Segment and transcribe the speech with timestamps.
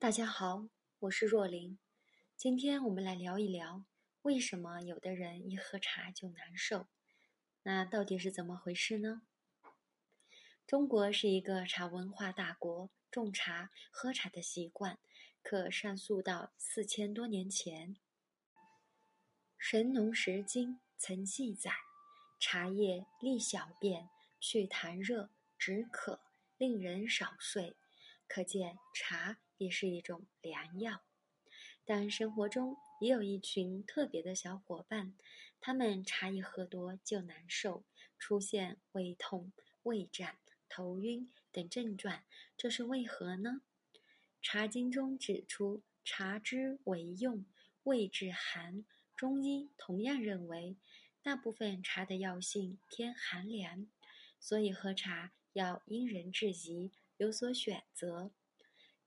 [0.00, 0.66] 大家好，
[1.00, 1.78] 我是若琳。
[2.34, 3.84] 今天我们来聊一聊，
[4.22, 6.86] 为什么有的人一喝茶就难受？
[7.64, 9.20] 那到底是怎么回事呢？
[10.66, 14.98] 中国是一个茶文化大国，种茶、喝茶的习惯
[15.42, 17.94] 可上溯到四千多年前。
[19.58, 21.72] 《神农识经》曾记载
[22.40, 24.08] ：“茶叶利小便，
[24.40, 25.28] 去痰热，
[25.58, 26.22] 止渴，
[26.56, 27.76] 令人少睡。”
[28.32, 31.02] 可见茶也是一种良药。
[31.84, 35.16] 但生活中也有一群特别的小伙伴，
[35.60, 37.82] 他们茶一喝多就难受，
[38.20, 40.38] 出现胃痛、胃胀。
[40.68, 42.22] 头晕等症状，
[42.56, 43.62] 这是为何呢？
[44.40, 47.44] 《茶经》中指出，茶之为用，
[47.82, 48.84] 味至寒。
[49.16, 50.76] 中医同样认为，
[51.24, 53.88] 大部分茶的药性偏寒凉，
[54.38, 58.30] 所以喝茶要因人制宜，有所选择。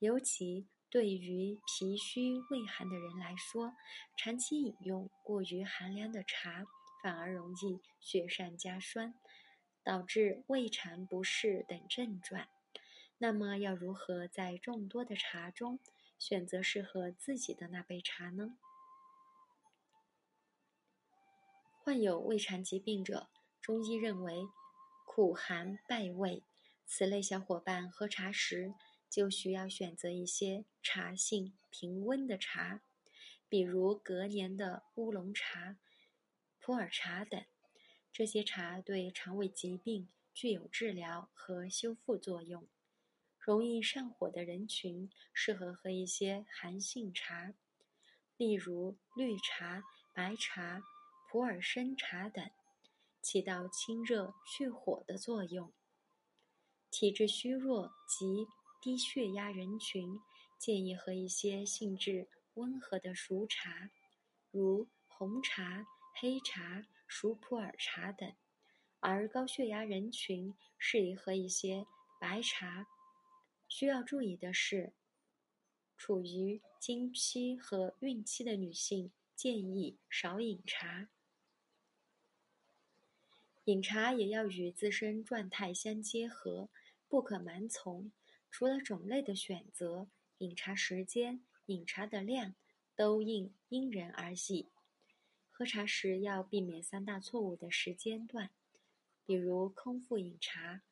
[0.00, 3.74] 尤其对于脾虚胃寒的人来说，
[4.16, 6.66] 长期饮用过于寒凉的茶，
[7.00, 9.14] 反而容易雪上加霜。
[9.82, 12.46] 导致胃肠不适等症状，
[13.16, 15.78] 那么要如何在众多的茶中
[16.18, 18.58] 选择适合自己的那杯茶呢？
[21.82, 23.30] 患有胃肠疾病者，
[23.62, 24.46] 中医认为
[25.06, 26.42] 苦寒败胃，
[26.92, 28.74] 此类小伙伴喝茶时
[29.08, 32.82] 就需要选择一些茶性平温的茶，
[33.48, 35.76] 比如隔年的乌龙茶、
[36.58, 37.40] 普洱茶等。
[38.12, 42.66] 这些茶对肠胃疾病具有治疗和修复作用。
[43.38, 47.54] 容易上火的人群适合喝一些寒性茶，
[48.36, 50.82] 例如绿茶、白茶、
[51.30, 52.50] 普洱生茶等，
[53.22, 55.72] 起到清热去火的作用。
[56.90, 58.46] 体质虚弱及
[58.82, 60.20] 低血压人群
[60.58, 63.90] 建议喝一些性质温和的熟茶，
[64.50, 66.86] 如红茶、黑茶。
[67.12, 68.32] 熟普洱茶等，
[69.00, 71.84] 而高血压人群适宜喝一些
[72.20, 72.86] 白茶。
[73.66, 74.92] 需要注意的是，
[75.96, 81.08] 处于经期和孕期的女性建议少饮茶。
[83.64, 86.68] 饮茶也要与自身状态相结合，
[87.10, 88.12] 不可盲从。
[88.52, 92.54] 除了种类的选择，饮茶时间、饮茶的量
[92.94, 94.70] 都应因人而异。
[95.50, 98.50] 喝茶时要避免三大错误的时间段，
[99.26, 100.82] 比如空腹饮茶。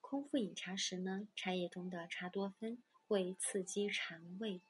[0.00, 4.62] 空腹饮茶时呢，茶叶中的茶多酚会刺激肠胃，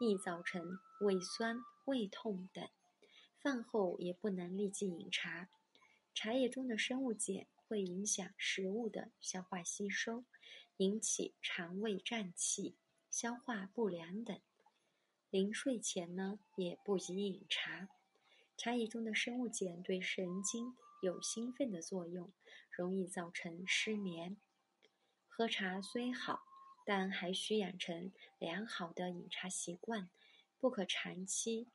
[0.00, 2.68] 易造成胃酸、胃痛等。
[3.38, 5.48] 饭后也不能立即饮茶，
[6.14, 10.24] 茶叶中的生物碱会影响食物的消化吸收，
[10.76, 12.76] 引起肠胃胀气、
[13.10, 14.40] 消化不良等。
[15.30, 17.88] 临睡前呢，也不宜饮茶。
[18.56, 22.32] 茶叶中的生物碱对神经有兴奋的作用，
[22.70, 24.36] 容易造成失眠。
[25.26, 26.44] 喝茶虽好，
[26.86, 30.08] 但还需养成良好的饮茶习惯，
[30.58, 31.68] 不可长期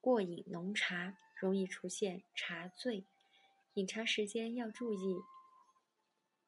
[0.00, 3.06] 过饮浓茶，容易出现茶醉。
[3.74, 5.22] 饮茶时间要注意，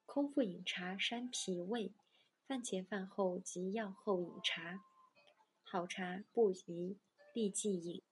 [0.05, 1.95] 空腹饮茶伤脾胃，
[2.47, 4.85] 饭前饭后及药后饮茶。
[5.63, 6.99] 好茶不宜
[7.33, 8.03] 立即饮。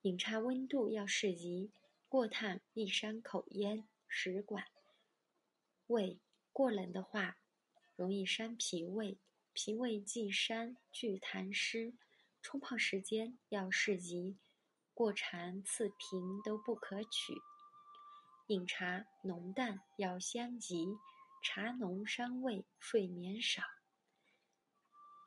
[0.00, 1.70] 饮茶温度要适宜，
[2.08, 4.66] 过烫易伤口咽、食管、
[5.86, 6.18] 胃；
[6.52, 7.38] 过冷的话，
[7.94, 9.16] 容易伤脾胃，
[9.52, 11.94] 脾胃既伤，聚痰湿。
[12.42, 14.36] 冲泡时间要适宜，
[15.02, 17.34] 过长刺频都不可取。
[18.46, 20.96] 饮茶浓淡要相宜，
[21.42, 23.64] 茶浓伤胃，睡眠少。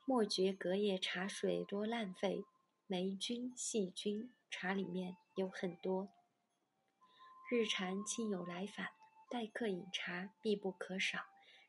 [0.06, 2.46] 莫觉隔夜茶水多浪费，
[2.86, 4.32] 霉菌、细菌。
[4.50, 6.08] 茶里面有很多。
[7.50, 8.86] 日常亲友来访，
[9.30, 11.18] 待客饮茶必不可少。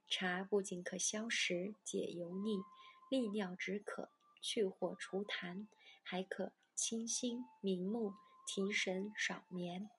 [0.08, 2.62] 茶不仅可消食、解油腻、
[3.10, 4.10] 利尿止渴、
[4.42, 5.68] 去火除痰，
[6.04, 8.14] 还可清心明目、
[8.46, 9.90] 提神少眠、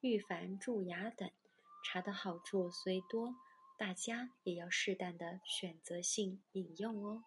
[0.00, 1.28] 预防蛀牙等。
[1.84, 3.34] 茶的好处虽多，
[3.76, 7.24] 大家也要适当的选择性饮用哦。